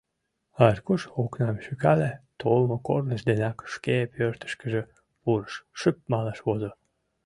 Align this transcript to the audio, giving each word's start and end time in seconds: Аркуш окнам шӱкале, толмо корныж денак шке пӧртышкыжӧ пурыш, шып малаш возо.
Аркуш 0.67 1.01
окнам 1.23 1.55
шӱкале, 1.65 2.11
толмо 2.39 2.77
корныж 2.87 3.21
денак 3.29 3.57
шке 3.73 3.97
пӧртышкыжӧ 4.13 4.81
пурыш, 5.21 5.53
шып 5.79 5.97
малаш 6.11 6.39
возо. 6.47 6.71